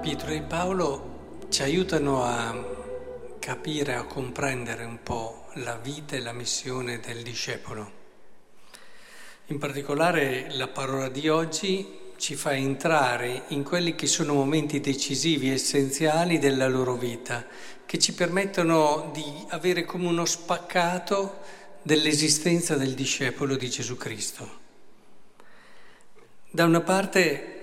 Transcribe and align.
Pietro 0.00 0.30
e 0.30 0.42
Paolo 0.42 1.46
ci 1.50 1.62
aiutano 1.62 2.22
a 2.22 3.36
capire, 3.40 3.94
a 3.94 4.04
comprendere 4.04 4.84
un 4.84 5.02
po' 5.02 5.46
la 5.54 5.76
vita 5.76 6.14
e 6.14 6.20
la 6.20 6.32
missione 6.32 7.00
del 7.00 7.22
discepolo. 7.22 7.92
In 9.46 9.58
particolare 9.58 10.46
la 10.52 10.68
parola 10.68 11.08
di 11.08 11.28
oggi 11.28 12.12
ci 12.16 12.36
fa 12.36 12.54
entrare 12.54 13.44
in 13.48 13.64
quelli 13.64 13.96
che 13.96 14.06
sono 14.06 14.34
momenti 14.34 14.80
decisivi, 14.80 15.50
essenziali 15.50 16.38
della 16.38 16.68
loro 16.68 16.94
vita, 16.94 17.44
che 17.84 17.98
ci 17.98 18.14
permettono 18.14 19.10
di 19.12 19.24
avere 19.48 19.84
come 19.84 20.06
uno 20.06 20.24
spaccato 20.24 21.40
dell'esistenza 21.82 22.76
del 22.76 22.94
discepolo 22.94 23.56
di 23.56 23.68
Gesù 23.68 23.96
Cristo. 23.96 24.66
Da 26.50 26.64
una 26.64 26.82
parte 26.82 27.57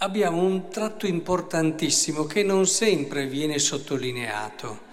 abbiamo 0.00 0.42
un 0.42 0.68
tratto 0.68 1.06
importantissimo 1.06 2.24
che 2.24 2.42
non 2.42 2.66
sempre 2.66 3.26
viene 3.26 3.58
sottolineato, 3.58 4.86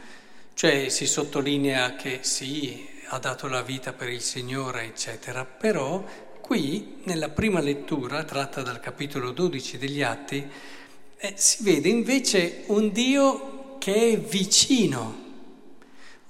cioè 0.54 0.90
si 0.90 1.05
sottolinea 1.05 1.96
che 1.96 2.20
sì, 2.22 2.88
ha 3.10 3.20
dato 3.20 3.48
la 3.48 3.62
vita 3.62 3.94
per 3.94 4.10
il 4.10 4.22
Signore, 4.22 4.84
eccetera, 4.84 5.46
però 5.46 6.04
qui 6.41 7.02
nella 7.04 7.30
prima 7.30 7.60
lettura, 7.60 8.23
tratta 8.23 8.62
dal 8.62 8.80
capitolo 8.80 9.32
12 9.32 9.77
degli 9.77 10.02
Atti, 10.02 10.48
eh, 11.18 11.34
si 11.35 11.63
vede 11.63 11.90
invece 11.90 12.63
un 12.68 12.91
Dio 12.91 13.77
che 13.77 14.12
è 14.13 14.18
vicino, 14.18 15.24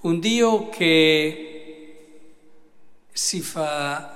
un 0.02 0.20
Dio 0.20 0.68
che 0.68 1.52
si 3.12 3.40
fa 3.40 4.15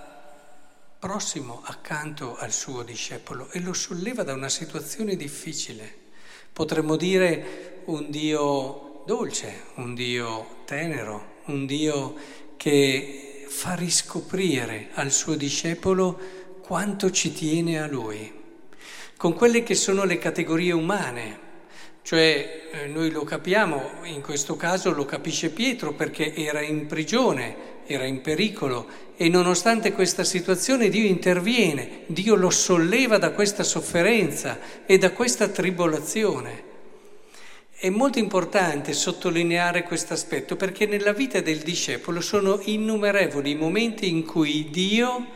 prossimo 1.00 1.62
accanto 1.64 2.36
al 2.36 2.52
suo 2.52 2.84
discepolo 2.84 3.50
e 3.52 3.62
lo 3.62 3.72
solleva 3.72 4.24
da 4.24 4.34
una 4.34 4.50
situazione 4.50 5.16
difficile. 5.16 5.96
Potremmo 6.52 6.98
dire 6.98 7.84
un 7.86 8.10
Dio 8.10 9.04
dolce, 9.06 9.64
un 9.76 9.96
Dio 9.96 10.64
tenero, 10.66 11.38
un 11.46 11.66
Dio 11.66 12.16
che 12.58 13.46
fa 13.48 13.76
riscoprire 13.76 14.90
al 14.94 15.12
suo 15.12 15.36
discepolo 15.36 16.20
quanto 16.62 17.10
ci 17.12 17.32
tiene 17.32 17.82
a 17.82 17.88
lui, 17.88 18.32
con 19.16 19.34
quelle 19.34 19.64
che 19.64 19.76
sono 19.76 20.04
le 20.04 20.18
categorie 20.18 20.74
umane. 20.74 21.48
Cioè, 22.10 22.70
eh, 22.72 22.88
noi 22.88 23.12
lo 23.12 23.24
capiamo, 23.24 24.00
in 24.06 24.22
questo 24.22 24.56
caso 24.56 24.92
lo 24.92 25.06
capisce 25.06 25.52
Pietro 25.52 25.94
perché 25.94 26.34
era 26.34 26.60
in 26.60 26.88
prigione, 26.88 27.84
era 27.86 28.04
in 28.04 28.22
pericolo 28.22 28.88
e 29.16 29.30
nonostante 29.30 29.94
questa 29.94 30.24
situazione 30.24 30.90
Dio 30.90 31.06
interviene, 31.06 32.06
Dio 32.08 32.34
lo 32.34 32.50
solleva 32.50 33.20
da 33.20 33.30
questa 33.30 33.62
sofferenza 33.62 34.58
e 34.88 34.98
da 34.98 35.12
questa 35.12 35.50
tribolazione. 35.50 36.64
È 37.76 37.90
molto 37.90 38.18
importante 38.18 38.94
sottolineare 38.94 39.84
questo 39.84 40.14
aspetto 40.14 40.56
perché 40.56 40.88
nella 40.88 41.14
vita 41.14 41.42
del 41.42 41.60
discepolo 41.60 42.22
sono 42.22 42.60
innumerevoli 42.64 43.52
i 43.52 43.56
momenti 43.56 44.10
in 44.10 44.26
cui 44.26 44.72
Dio 44.72 45.28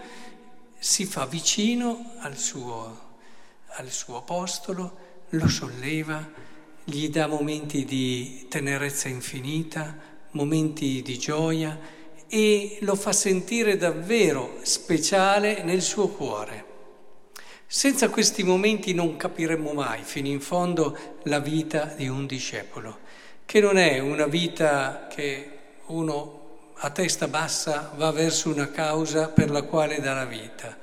si 0.80 1.06
fa 1.06 1.28
vicino 1.28 2.14
al 2.22 2.36
suo, 2.36 3.20
al 3.76 3.92
suo 3.92 4.18
apostolo, 4.18 4.98
lo 5.30 5.48
solleva, 5.48 6.50
gli 6.84 7.10
dà 7.10 7.28
momenti 7.28 7.86
di 7.86 8.46
tenerezza 8.50 9.08
infinita, 9.08 9.98
momenti 10.32 11.02
di 11.02 11.18
gioia 11.18 11.80
e 12.28 12.78
lo 12.82 12.96
fa 12.96 13.14
sentire 13.14 13.78
davvero 13.78 14.58
speciale 14.64 15.64
nel 15.64 15.82
suo 15.82 16.10
cuore. 16.10 16.72
Senza 17.66 18.10
questi 18.10 18.44
momenti 18.44 18.94
non 18.94 19.16
capiremo 19.16 19.72
mai 19.74 20.04
fino 20.04 20.28
in 20.28 20.42
fondo 20.42 20.98
la 21.24 21.40
vita 21.40 21.86
di 21.96 22.08
un 22.08 22.26
discepolo, 22.26 23.00
che 23.46 23.60
non 23.60 23.78
è 23.78 24.00
una 24.00 24.28
vita 24.28 25.08
che 25.10 25.50
uno 25.88 26.42
a 26.76 26.90
testa 26.90 27.28
bassa 27.28 27.94
va 27.96 28.12
verso 28.12 28.50
una 28.50 28.70
causa 28.70 29.30
per 29.30 29.50
la 29.50 29.64
quale 29.64 30.02
dà 30.02 30.14
la 30.14 30.26
vita. 30.26 30.78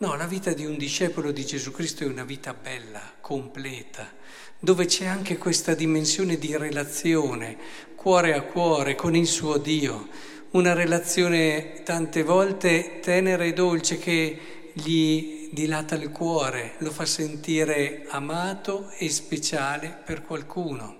No, 0.00 0.16
la 0.16 0.24
vita 0.24 0.54
di 0.54 0.64
un 0.64 0.78
discepolo 0.78 1.30
di 1.30 1.44
Gesù 1.44 1.72
Cristo 1.72 2.04
è 2.04 2.06
una 2.06 2.24
vita 2.24 2.54
bella, 2.54 3.02
completa, 3.20 4.10
dove 4.58 4.86
c'è 4.86 5.04
anche 5.04 5.36
questa 5.36 5.74
dimensione 5.74 6.38
di 6.38 6.56
relazione, 6.56 7.58
cuore 7.96 8.32
a 8.32 8.40
cuore, 8.40 8.94
con 8.94 9.14
il 9.14 9.26
suo 9.26 9.58
Dio 9.58 10.08
una 10.52 10.72
relazione 10.72 11.82
tante 11.84 12.22
volte 12.22 13.00
tenera 13.02 13.44
e 13.44 13.52
dolce 13.52 13.98
che 13.98 14.70
gli 14.72 15.50
dilata 15.52 15.96
il 15.96 16.08
cuore, 16.08 16.76
lo 16.78 16.90
fa 16.90 17.04
sentire 17.04 18.06
amato 18.08 18.88
e 18.96 19.10
speciale 19.10 20.00
per 20.02 20.22
qualcuno. 20.22 20.96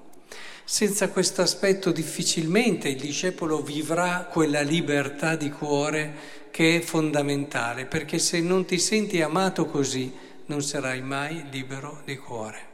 Senza 0.62 1.08
questo 1.08 1.40
aspetto 1.40 1.90
difficilmente 1.90 2.90
il 2.90 3.00
discepolo 3.00 3.62
vivrà 3.62 4.28
quella 4.30 4.60
libertà 4.60 5.34
di 5.36 5.50
cuore 5.50 6.39
che 6.50 6.76
è 6.76 6.80
fondamentale, 6.80 7.86
perché 7.86 8.18
se 8.18 8.40
non 8.40 8.64
ti 8.64 8.78
senti 8.78 9.20
amato 9.22 9.66
così 9.66 10.12
non 10.46 10.62
sarai 10.62 11.00
mai 11.02 11.44
libero 11.50 12.02
di 12.04 12.16
cuore. 12.16 12.68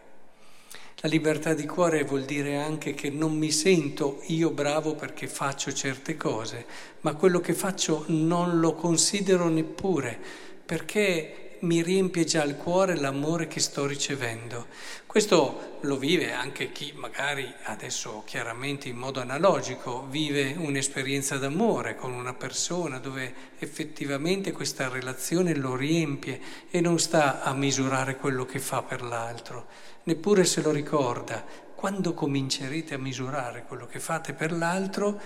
La 1.01 1.11
libertà 1.11 1.53
di 1.53 1.67
cuore 1.67 2.05
vuol 2.05 2.25
dire 2.25 2.57
anche 2.57 2.95
che 2.95 3.11
non 3.11 3.37
mi 3.37 3.51
sento 3.51 4.23
io 4.29 4.51
bravo 4.51 4.95
perché 4.95 5.29
faccio 5.29 5.73
certe 5.73 6.17
cose, 6.17 6.65
ma 7.03 7.15
quello 7.15 7.39
che 7.41 7.53
faccio 7.53 8.05
non 8.09 8.59
lo 8.61 8.73
considero 8.73 9.49
neppure, 9.49 10.19
perché 10.65 11.46
mi 11.61 11.83
riempie 11.83 12.25
già 12.25 12.43
il 12.45 12.57
cuore 12.57 12.97
l'amore 12.97 13.47
che 13.49 13.61
sto 13.61 13.87
ricevendo. 13.87 14.67
Questo 15.07 15.79
lo 15.81 15.97
vive 15.97 16.33
anche 16.33 16.73
chi 16.73 16.93
magari 16.95 17.51
adesso 17.65 18.23
chiaramente 18.27 18.89
in 18.89 18.97
modo 18.97 19.21
analogico 19.21 20.07
vive 20.09 20.55
un'esperienza 20.59 21.39
d'amore 21.39 21.97
con 21.97 22.13
una 22.13 22.35
persona 22.35 22.99
dove 22.99 23.35
effettivamente 23.59 24.53
questa 24.53 24.89
relazione 24.89 25.55
lo 25.55 25.75
riempie 25.75 26.41
e 26.71 26.81
non 26.81 26.99
sta 26.99 27.43
a 27.43 27.55
misurare 27.55 28.17
quello 28.17 28.45
che 28.45 28.59
fa 28.59 28.83
per 28.83 29.03
l'altro, 29.03 29.67
neppure 30.05 30.45
se 30.45 30.61
lo 30.61 30.71
ricorda. 30.71 31.45
Quando 31.75 32.15
comincerete 32.15 32.95
a 32.95 32.99
misurare 32.99 33.65
quello 33.67 33.87
che 33.87 34.01
fate 34.01 34.33
per 34.33 34.53
l'altro, 34.53 35.21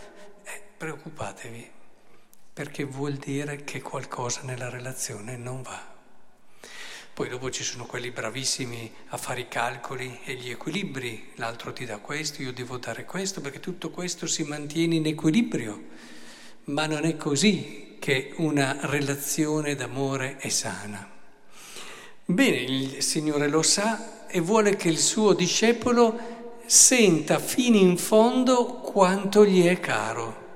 eh, 0.45 0.63
preoccupatevi, 0.77 1.71
perché 2.53 2.85
vuol 2.85 3.15
dire 3.15 3.65
che 3.65 3.81
qualcosa 3.81 4.43
nella 4.45 4.69
relazione 4.69 5.37
non 5.37 5.63
va. 5.63 5.99
Poi 7.21 7.29
dopo 7.29 7.51
ci 7.51 7.65
sono 7.65 7.85
quelli 7.85 8.11
bravissimi 8.11 8.91
a 9.09 9.19
fare 9.19 9.41
i 9.41 9.49
calcoli 9.49 10.21
e 10.25 10.37
gli 10.37 10.49
equilibri, 10.49 11.33
l'altro 11.35 11.71
ti 11.71 11.85
dà 11.85 11.99
questo, 11.99 12.41
io 12.41 12.51
devo 12.51 12.79
dare 12.79 13.05
questo, 13.05 13.43
perché 13.43 13.61
tutto 13.61 13.91
questo 13.91 14.27
si 14.27 14.43
mantiene 14.43 14.95
in 14.95 15.05
equilibrio. 15.05 15.83
Ma 16.65 16.87
non 16.87 17.05
è 17.05 17.19
così 17.19 17.97
che 17.99 18.33
una 18.37 18.75
relazione 18.85 19.75
d'amore 19.75 20.39
è 20.39 20.49
sana. 20.49 21.07
Bene, 22.25 22.57
il 22.57 23.03
Signore 23.03 23.49
lo 23.49 23.61
sa 23.61 24.27
e 24.27 24.41
vuole 24.41 24.77
che 24.77 24.89
il 24.89 24.99
suo 24.99 25.35
discepolo 25.35 26.63
senta 26.65 27.39
fino 27.39 27.77
in 27.77 27.99
fondo 27.99 28.77
quanto 28.77 29.45
gli 29.45 29.67
è 29.67 29.79
caro 29.79 30.50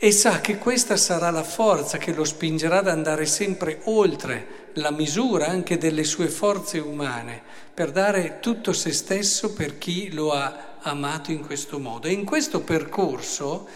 e 0.00 0.12
sa 0.12 0.40
che 0.40 0.58
questa 0.58 0.96
sarà 0.96 1.30
la 1.30 1.42
forza 1.42 1.98
che 1.98 2.12
lo 2.12 2.22
spingerà 2.22 2.78
ad 2.78 2.86
andare 2.86 3.26
sempre 3.26 3.80
oltre 3.84 4.70
la 4.74 4.92
misura 4.92 5.48
anche 5.48 5.76
delle 5.76 6.04
sue 6.04 6.28
forze 6.28 6.78
umane 6.78 7.42
per 7.74 7.90
dare 7.90 8.38
tutto 8.38 8.72
se 8.72 8.92
stesso 8.92 9.52
per 9.52 9.76
chi 9.76 10.12
lo 10.12 10.32
ha 10.32 10.76
amato 10.82 11.32
in 11.32 11.44
questo 11.44 11.80
modo. 11.80 12.06
E 12.06 12.12
in 12.12 12.24
questo 12.24 12.60
percorso 12.60 13.68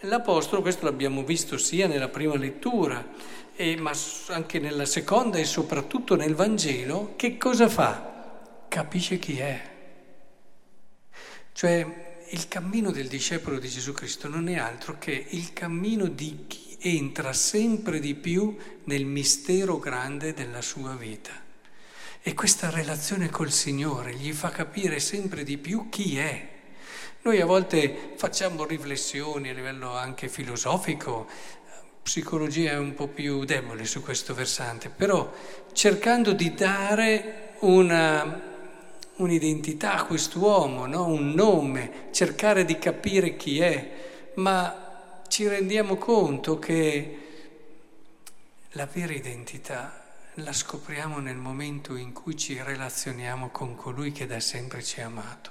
l'Apostolo, 0.00 0.60
questo 0.60 0.86
l'abbiamo 0.86 1.22
visto 1.22 1.56
sia 1.56 1.86
nella 1.86 2.08
prima 2.08 2.36
lettura, 2.36 3.06
e, 3.54 3.76
ma 3.76 3.92
anche 4.28 4.58
nella 4.58 4.86
seconda 4.86 5.38
e 5.38 5.44
soprattutto 5.44 6.16
nel 6.16 6.34
Vangelo, 6.34 7.12
che 7.14 7.36
cosa 7.36 7.68
fa? 7.68 8.64
Capisce 8.66 9.20
chi 9.20 9.38
è. 9.38 9.70
Cioè 11.52 12.09
il 12.32 12.46
cammino 12.46 12.92
del 12.92 13.08
discepolo 13.08 13.58
di 13.58 13.68
Gesù 13.68 13.92
Cristo 13.92 14.28
non 14.28 14.48
è 14.48 14.56
altro 14.56 14.98
che 14.98 15.26
il 15.30 15.52
cammino 15.52 16.06
di 16.06 16.44
chi 16.46 16.76
entra 16.80 17.32
sempre 17.32 17.98
di 17.98 18.14
più 18.14 18.56
nel 18.84 19.04
mistero 19.04 19.78
grande 19.78 20.32
della 20.32 20.62
sua 20.62 20.94
vita. 20.94 21.32
E 22.22 22.34
questa 22.34 22.70
relazione 22.70 23.30
col 23.30 23.50
Signore 23.50 24.14
gli 24.14 24.32
fa 24.32 24.50
capire 24.50 25.00
sempre 25.00 25.42
di 25.42 25.58
più 25.58 25.88
chi 25.88 26.18
è. 26.18 26.48
Noi 27.22 27.40
a 27.40 27.46
volte 27.46 28.12
facciamo 28.16 28.64
riflessioni 28.64 29.48
a 29.48 29.54
livello 29.54 29.96
anche 29.96 30.28
filosofico, 30.28 31.26
psicologia 32.02 32.72
è 32.72 32.78
un 32.78 32.94
po' 32.94 33.08
più 33.08 33.44
debole 33.44 33.84
su 33.84 34.02
questo 34.02 34.34
versante, 34.34 34.88
però 34.88 35.32
cercando 35.72 36.32
di 36.32 36.54
dare 36.54 37.54
una 37.60 38.48
un'identità 39.22 39.94
a 39.94 40.04
quest'uomo, 40.04 40.86
no? 40.86 41.06
un 41.06 41.32
nome, 41.32 42.08
cercare 42.10 42.64
di 42.64 42.78
capire 42.78 43.36
chi 43.36 43.60
è, 43.60 44.32
ma 44.34 45.22
ci 45.28 45.46
rendiamo 45.46 45.96
conto 45.96 46.58
che 46.58 47.18
la 48.70 48.86
vera 48.86 49.12
identità 49.12 50.00
la 50.34 50.52
scopriamo 50.52 51.18
nel 51.18 51.36
momento 51.36 51.96
in 51.96 52.12
cui 52.12 52.36
ci 52.36 52.60
relazioniamo 52.62 53.50
con 53.50 53.74
colui 53.74 54.12
che 54.12 54.26
da 54.26 54.40
sempre 54.40 54.82
ci 54.82 55.00
ha 55.00 55.06
amato. 55.06 55.50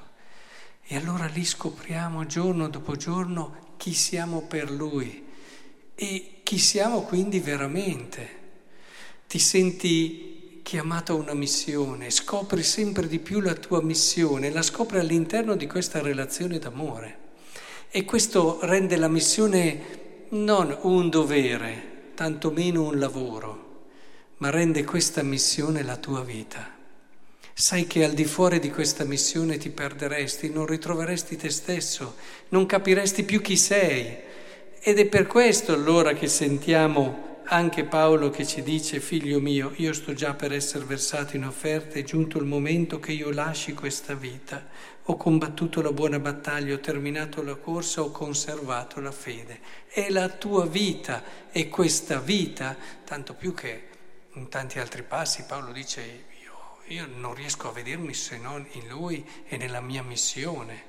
E 0.83 0.95
allora 0.95 1.27
lì 1.27 1.45
scopriamo 1.45 2.25
giorno 2.25 2.68
dopo 2.68 2.95
giorno 2.95 3.74
chi 3.77 3.94
siamo 3.94 4.42
per 4.42 4.72
lui 4.72 5.27
e 5.95 6.39
chi 6.44 6.57
siamo 6.57 7.01
quindi 7.04 7.39
veramente. 7.39 8.38
Ti 9.27 9.38
senti 9.38 10.38
chiamato 10.69 11.13
a 11.13 11.16
una 11.16 11.33
missione, 11.33 12.12
scopri 12.12 12.62
sempre 12.62 13.07
di 13.07 13.18
più 13.18 13.39
la 13.39 13.56
tua 13.56 13.81
missione, 13.81 14.51
la 14.51 14.62
scopri 14.62 15.00
all'interno 15.00 15.56
di 15.56 15.66
questa 15.66 16.00
relazione 16.00 16.60
d'amore. 16.60 17.18
E 17.89 18.06
questo 18.06 18.60
rende 18.62 18.95
la 18.95 19.07
missione 19.07 20.27
non 20.30 20.77
un 20.81 21.10
dovere, 21.10 22.12
tantomeno 22.13 22.83
un 22.83 23.00
lavoro, 23.00 23.88
ma 24.38 24.51
rende 24.51 24.83
questa 24.83 25.24
missione 25.24 25.81
la 25.81 25.98
tua 25.98 26.24
vita. 26.24 26.77
Sai 27.51 27.88
che 27.88 28.04
al 28.04 28.13
di 28.13 28.25
fuori 28.25 28.60
di 28.60 28.69
questa 28.69 29.06
missione 29.06 29.57
ti 29.57 29.72
perderesti, 29.72 30.51
non 30.51 30.68
ritroveresti 30.68 31.36
te 31.36 31.50
stesso, 31.50 32.13
non 32.50 32.68
capiresti 32.68 33.24
più 33.24 33.42
chi 33.42 33.57
sei. 33.57 34.15
Ed 34.81 35.00
è 35.00 35.06
per 35.07 35.25
questo 35.25 35.74
allora 35.74 36.13
che 36.13 36.27
sentiamo 36.27 37.28
anche 37.50 37.84
Paolo 37.84 38.30
che 38.30 38.46
ci 38.46 38.62
dice, 38.62 39.00
figlio 39.00 39.40
mio, 39.40 39.74
io 39.78 39.92
sto 39.94 40.13
già 40.13 40.34
per 40.36 40.54
essere 40.54 40.86
versato 40.86 41.36
in 41.36 41.46
offerte, 41.46 42.00
è 42.00 42.04
giunto 42.04 42.38
il 42.38 42.46
momento 42.46 43.00
che 43.00 43.12
io 43.12 43.31
lasci 43.31 43.74
questa 43.74 44.13
vita. 44.13 44.68
Ho 45.04 45.18
combattuto 45.18 45.81
la 45.81 45.92
buona 45.92 46.19
battaglia, 46.19 46.75
ho 46.75 46.80
terminato 46.80 47.42
la 47.42 47.56
corsa, 47.56 48.01
ho 48.01 48.12
conservato 48.12 49.00
la 49.00 49.12
fede. 49.12 49.60
È 49.88 50.10
la 50.10 50.30
tua 50.30 50.68
vita 50.68 51.24
e 51.51 51.69
questa 51.69 52.19
vita, 52.19 52.75
tanto 53.04 53.34
più 53.34 53.56
che 53.56 53.88
in 54.34 54.48
tanti 54.48 54.78
altri 54.78 55.01
passi 55.01 55.44
Paolo 55.48 55.72
dice 55.72 56.28
io 56.90 57.07
non 57.18 57.34
riesco 57.36 57.69
a 57.69 57.72
vedermi 57.72 58.13
se 58.13 58.38
non 58.38 58.66
in 58.72 58.88
Lui 58.88 59.24
e 59.48 59.57
nella 59.57 59.81
mia 59.81 60.01
missione. 60.01 60.88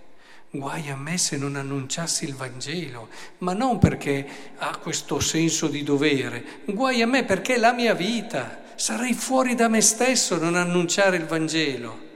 Guai 0.51 0.91
a 0.91 0.97
me 0.97 1.17
se 1.17 1.37
non 1.37 1.55
annunciassi 1.55 2.25
il 2.25 2.35
Vangelo, 2.35 3.09
ma 3.39 3.53
non 3.53 3.79
perché 3.79 4.27
ha 4.59 4.77
questo 4.79 5.21
senso 5.21 5.69
di 5.69 5.85
dovere, 5.85 6.63
guai 6.65 7.03
a 7.03 7.07
me 7.07 7.25
perché 7.25 7.55
è 7.55 7.59
la 7.59 7.73
mia 7.73 7.95
vita. 7.95 8.63
Sarei 8.75 9.15
fuori 9.15 9.55
da 9.55 9.69
me 9.69 9.81
stesso 9.81 10.39
non 10.39 10.57
annunciare 10.57 11.17
il 11.17 11.27
Vangelo. 11.27 12.09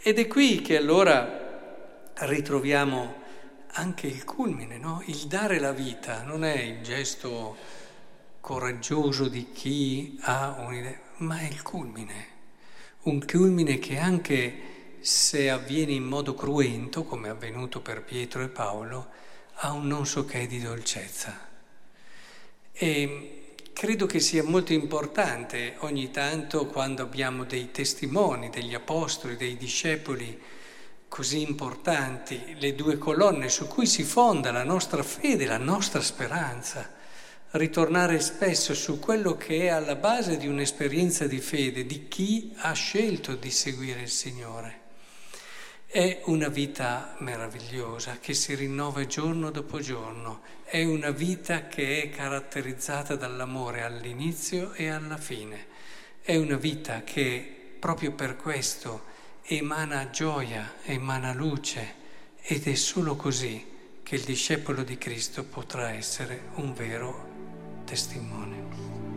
Ed 0.00 0.18
è 0.18 0.26
qui 0.26 0.62
che 0.62 0.76
allora 0.76 2.10
ritroviamo 2.14 3.20
anche 3.72 4.06
il 4.06 4.24
culmine, 4.24 4.78
no? 4.78 5.02
Il 5.06 5.26
dare 5.26 5.58
la 5.58 5.72
vita 5.72 6.22
non 6.22 6.44
è 6.44 6.58
il 6.58 6.82
gesto 6.82 7.56
coraggioso 8.40 9.28
di 9.28 9.50
chi 9.52 10.18
ha 10.22 10.56
un'idea, 10.66 10.98
ma 11.18 11.38
è 11.38 11.46
il 11.46 11.62
culmine 11.62 12.32
un 13.02 13.24
culmine 13.24 13.78
che 13.78 13.98
anche 13.98 14.54
se 15.02 15.50
avviene 15.50 15.92
in 15.92 16.04
modo 16.04 16.34
cruento, 16.34 17.04
come 17.04 17.28
è 17.28 17.30
avvenuto 17.30 17.80
per 17.80 18.02
Pietro 18.02 18.42
e 18.42 18.48
Paolo, 18.48 19.08
ha 19.56 19.72
un 19.72 19.86
non 19.86 20.06
so 20.06 20.24
che 20.24 20.46
di 20.46 20.60
dolcezza. 20.60 21.48
E 22.72 23.54
credo 23.72 24.06
che 24.06 24.20
sia 24.20 24.42
molto 24.42 24.72
importante 24.72 25.74
ogni 25.80 26.10
tanto 26.10 26.66
quando 26.66 27.02
abbiamo 27.02 27.44
dei 27.44 27.70
testimoni, 27.70 28.48
degli 28.48 28.74
apostoli, 28.74 29.36
dei 29.36 29.56
discepoli 29.56 30.40
così 31.08 31.42
importanti, 31.42 32.56
le 32.58 32.74
due 32.74 32.96
colonne 32.96 33.48
su 33.48 33.66
cui 33.66 33.86
si 33.86 34.02
fonda 34.02 34.50
la 34.50 34.64
nostra 34.64 35.02
fede, 35.02 35.44
la 35.44 35.58
nostra 35.58 36.00
speranza 36.00 37.00
ritornare 37.52 38.20
spesso 38.20 38.74
su 38.74 38.98
quello 38.98 39.36
che 39.36 39.62
è 39.62 39.68
alla 39.68 39.96
base 39.96 40.38
di 40.38 40.46
un'esperienza 40.46 41.26
di 41.26 41.38
fede, 41.38 41.84
di 41.84 42.08
chi 42.08 42.54
ha 42.56 42.72
scelto 42.72 43.34
di 43.34 43.50
seguire 43.50 44.00
il 44.02 44.10
Signore. 44.10 44.81
È 45.94 46.22
una 46.24 46.48
vita 46.48 47.16
meravigliosa 47.18 48.16
che 48.18 48.32
si 48.32 48.54
rinnova 48.54 49.04
giorno 49.04 49.50
dopo 49.50 49.78
giorno, 49.78 50.40
è 50.64 50.82
una 50.84 51.10
vita 51.10 51.66
che 51.66 52.04
è 52.04 52.08
caratterizzata 52.08 53.14
dall'amore 53.14 53.82
all'inizio 53.82 54.72
e 54.72 54.88
alla 54.88 55.18
fine, 55.18 55.66
è 56.22 56.34
una 56.36 56.56
vita 56.56 57.02
che 57.02 57.76
proprio 57.78 58.12
per 58.12 58.36
questo 58.36 59.02
emana 59.42 60.08
gioia, 60.08 60.76
emana 60.84 61.34
luce 61.34 61.94
ed 62.40 62.66
è 62.66 62.74
solo 62.74 63.14
così 63.14 63.62
che 64.02 64.14
il 64.14 64.22
discepolo 64.22 64.84
di 64.84 64.96
Cristo 64.96 65.44
potrà 65.44 65.90
essere 65.90 66.44
un 66.54 66.72
vero 66.72 67.28
testimone. 67.84 69.11